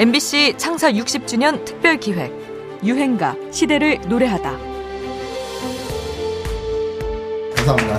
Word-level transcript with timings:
MBC 0.00 0.54
창사 0.56 0.90
60주년 0.90 1.62
특별 1.66 1.98
기획 1.98 2.32
유행가 2.82 3.36
시대를 3.50 4.00
노래하다. 4.08 4.50
감사합니다. 7.54 7.98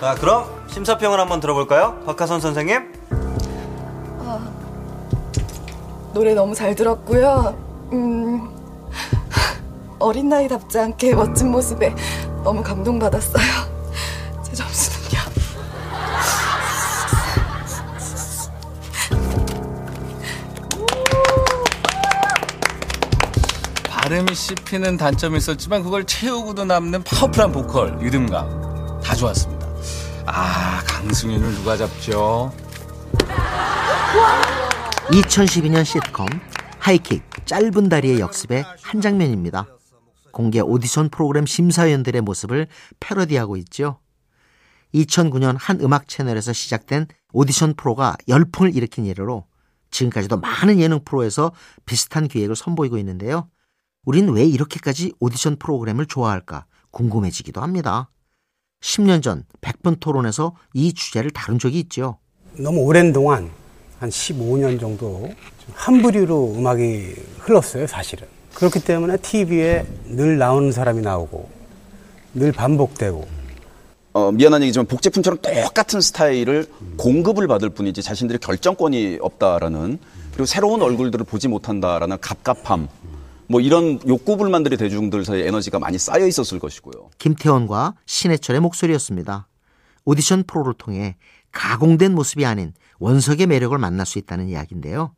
자, 0.00 0.14
그럼 0.20 0.44
심사평을 0.68 1.18
한번 1.18 1.40
들어볼까요? 1.40 2.00
박하선 2.06 2.40
선생님. 2.40 2.92
노래 6.14 6.34
너무 6.34 6.54
잘 6.54 6.76
들었고요. 6.76 7.58
음, 7.94 8.48
어린 9.98 10.28
나이답지 10.28 10.78
않게 10.78 11.16
멋진 11.16 11.50
모습에 11.50 11.92
너무 12.44 12.62
감동받았어요. 12.62 13.57
발음이 24.08 24.34
씹히는 24.34 24.96
단점이 24.96 25.36
있었지만 25.36 25.82
그걸 25.82 26.02
채우고도 26.06 26.64
남는 26.64 27.04
파워풀한 27.04 27.52
보컬, 27.52 27.98
리듬감 27.98 29.02
다 29.02 29.14
좋았습니다. 29.14 29.68
아, 30.24 30.82
강승윤을 30.86 31.56
누가 31.56 31.76
잡죠? 31.76 32.50
2012년 35.10 35.84
시트콤 35.84 36.26
하이킥 36.78 37.22
짧은 37.44 37.90
다리의 37.90 38.20
역습의 38.20 38.64
한 38.80 39.00
장면입니다. 39.02 39.66
공개 40.32 40.60
오디션 40.60 41.10
프로그램 41.10 41.44
심사위원들의 41.44 42.22
모습을 42.22 42.66
패러디하고 43.00 43.58
있죠. 43.58 44.00
2009년 44.94 45.56
한 45.58 45.82
음악 45.82 46.08
채널에서 46.08 46.54
시작된 46.54 47.08
오디션 47.34 47.74
프로가 47.74 48.16
열풍을 48.26 48.74
일으킨 48.74 49.06
예로 49.06 49.44
지금까지도 49.90 50.38
많은 50.38 50.80
예능 50.80 51.04
프로에서 51.04 51.52
비슷한 51.84 52.26
기획을 52.26 52.56
선보이고 52.56 52.96
있는데요. 52.96 53.50
우린 54.04 54.28
왜 54.30 54.44
이렇게까지 54.44 55.12
오디션 55.20 55.56
프로그램을 55.56 56.06
좋아할까 56.06 56.66
궁금해지기도 56.90 57.60
합니다. 57.60 58.10
10년 58.80 59.22
전 59.22 59.44
100분 59.60 60.00
토론에서 60.00 60.54
이 60.72 60.92
주제를 60.92 61.30
다룬 61.30 61.58
적이 61.58 61.80
있죠. 61.80 62.18
너무 62.56 62.80
오랜 62.80 63.12
동안 63.12 63.50
한 63.98 64.08
15년 64.08 64.78
정도 64.78 65.28
한 65.74 66.00
부류로 66.00 66.54
음악이 66.56 67.14
흘렀어요, 67.40 67.86
사실은. 67.86 68.26
그렇기 68.54 68.80
때문에 68.80 69.16
TV에 69.18 69.86
늘 70.06 70.38
나오는 70.38 70.72
사람이 70.72 71.02
나오고 71.02 71.50
늘 72.34 72.52
반복되고 72.52 73.28
어, 74.14 74.32
미안한 74.32 74.62
얘기지만 74.62 74.86
복제품처럼 74.86 75.38
똑같은 75.42 76.00
스타일을 76.00 76.66
공급을 76.96 77.46
받을 77.46 77.68
뿐이지 77.68 78.02
자신들의 78.02 78.38
결정권이 78.40 79.18
없다라는 79.20 79.98
그리고 80.32 80.46
새로운 80.46 80.82
얼굴들을 80.82 81.24
보지 81.26 81.48
못한다라는 81.48 82.18
갑갑함 82.20 82.88
뭐 83.48 83.60
이런 83.60 83.98
욕구불만들이 84.06 84.76
대중들 84.76 85.24
사이에 85.24 85.46
에너지가 85.48 85.78
많이 85.78 85.98
쌓여 85.98 86.26
있었을 86.26 86.58
것이고요. 86.58 87.10
김태원과 87.18 87.94
신해철의 88.06 88.60
목소리였습니다. 88.60 89.48
오디션 90.04 90.44
프로를 90.44 90.74
통해 90.74 91.16
가공된 91.52 92.14
모습이 92.14 92.44
아닌 92.44 92.74
원석의 92.98 93.46
매력을 93.46 93.76
만날 93.78 94.04
수 94.06 94.18
있다는 94.18 94.48
이야기인데요. 94.48 95.14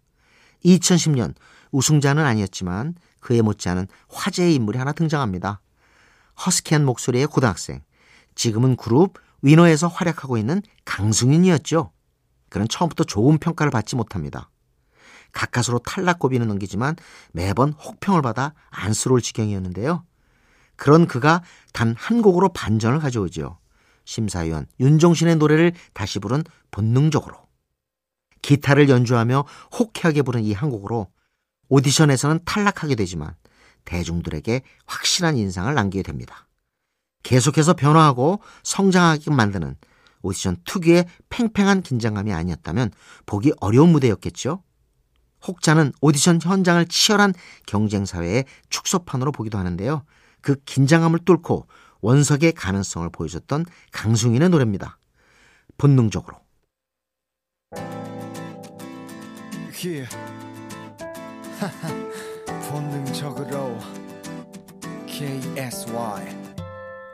2010년 0.65 1.35
우승자는 1.73 2.25
아니었지만 2.25 2.95
그에 3.19 3.43
못지않은 3.43 3.89
화제의 4.09 4.55
인물이 4.55 4.79
하나 4.79 4.93
등장합니다. 4.93 5.61
허스키한 6.47 6.85
목소리의 6.85 7.27
고등학생. 7.27 7.83
지금은 8.35 8.77
그룹 8.77 9.15
위너에서 9.43 9.89
활약하고 9.89 10.39
있는 10.39 10.63
강승윤이었죠. 10.85 11.91
그는 12.49 12.69
처음부터 12.69 13.05
좋은 13.05 13.39
평가를 13.39 13.71
받지 13.71 13.97
못합니다. 13.97 14.51
가까스로 15.33 15.79
탈락고비는 15.81 16.47
넘기지만 16.49 16.97
매번 17.33 17.73
혹평을 17.73 18.23
받아 18.23 18.55
안쓰러울 18.71 19.21
지경이었는데요. 19.23 20.05
그런 20.77 21.07
그가 21.07 21.43
단 21.73 21.95
한 21.99 22.23
곡으로 22.23 22.49
반전을 22.51 23.01
가져오죠. 23.01 23.59
심사위원 24.05 24.67
윤종신의 24.81 25.37
노래를 25.37 25.73
다시 25.93 26.19
부른 26.19 26.43
본능적으로. 26.71 27.37
기타를 28.43 28.89
연주하며 28.89 29.45
호쾌하게 29.79 30.23
부른 30.23 30.43
이 30.43 30.53
한 30.55 30.71
곡으로 30.71 31.09
오디션에서는 31.69 32.41
탈락하게 32.45 32.95
되지만 32.97 33.35
대중들에게 33.85 34.63
확실한 34.87 35.37
인상을 35.37 35.73
남기게 35.73 36.03
됩니다. 36.03 36.49
계속해서 37.23 37.75
변화하고 37.75 38.41
성장하게 38.63 39.31
만드는 39.31 39.77
오디션 40.23 40.57
특유의 40.65 41.07
팽팽한 41.29 41.83
긴장감이 41.83 42.33
아니었다면 42.33 42.91
보기 43.27 43.53
어려운 43.61 43.91
무대였겠죠. 43.91 44.63
혹자는 45.47 45.93
오디션 46.01 46.41
현장을 46.43 46.85
치열한 46.87 47.35
경쟁 47.67 48.05
사회의 48.05 48.45
축소판으로 48.69 49.33
보기도 49.33 49.59
하는데요. 49.59 50.05
그 50.41 50.57
긴장감을 50.65 51.21
뚫고 51.25 51.67
원석의 52.01 52.53
가능성을 52.53 53.09
보여줬던 53.11 53.67
강승인의 53.93 54.49
노래입니다. 54.49 54.99
본능적으로. 55.79 56.39
본능적으로 62.69 63.79
KSY 65.07 66.27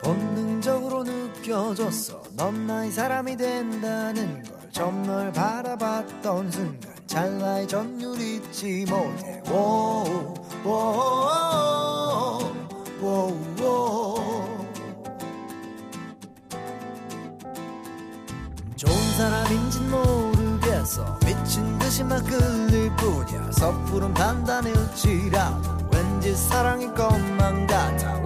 본능적으로 0.03 1.03
느껴졌어 1.03 2.21
넌 2.35 2.67
나의 2.67 2.91
사람이 2.91 3.37
된다는 3.37 4.43
걸널 4.73 5.31
바라봤던 5.31 6.51
순간 6.51 6.96
찰나의 7.07 7.67
전율 7.67 8.19
잊지. 8.19 8.85
못해. 8.89 9.41
좋은 18.75 18.93
사람인진 19.17 19.89
모르겠어. 19.89 21.17
미친 21.25 21.79
듯이 21.79 22.03
막 22.03 22.23
끌릴 22.25 22.95
뿐이야. 22.97 23.51
섣부른 23.51 24.13
판단일지라도 24.13 25.87
왠지 25.91 26.35
사랑일 26.35 26.93
것만 26.93 27.65
같아 27.67 28.19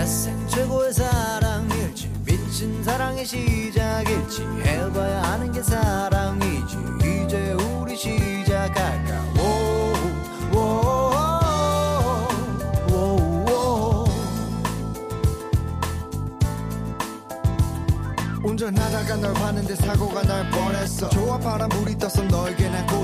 내생 0.00 0.48
최고의 0.48 0.94
사랑일지 0.94 2.10
미친 2.24 2.82
사랑의 2.82 3.26
시작일지 3.26 4.42
해봐야 4.64 5.22
하는 5.24 5.52
게 5.52 5.62
사랑이지. 5.62 6.78
이제 7.00 7.52
우리 7.52 7.94
시작할까? 7.94 9.20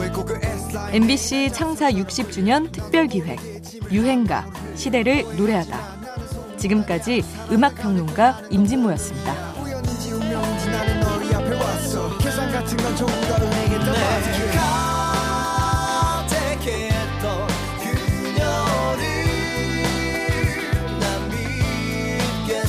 있고 0.06 0.24
그 0.24 0.40
MBC 0.92 1.50
창사 1.52 1.90
60주년 1.90 2.72
특별 2.72 3.06
기획. 3.06 3.38
유행가. 3.90 4.46
시대를 4.76 5.36
노래하다. 5.36 6.05
지금까지 6.56 7.22
음악평론가 7.50 8.42
임진모였습니다. 8.50 9.56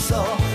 So. 0.07 0.46